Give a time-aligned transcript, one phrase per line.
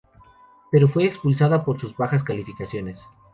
[0.71, 3.05] Pero fue expulsada por sus bajas calificaciones.